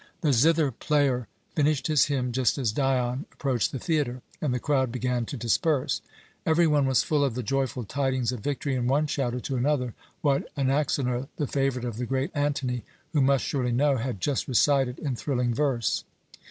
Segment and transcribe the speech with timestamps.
[0.21, 4.91] The zither player finished his hymn just as Dion approached the theatre, and the crowd
[4.91, 6.01] began to disperse.
[6.43, 9.93] Every one was full of the joyful tidings of victory, and one shouted to another
[10.21, 12.83] what Anaxenor, the favourite of the great Antony,
[13.13, 16.03] who must surely know, had just recited in thrilling verse.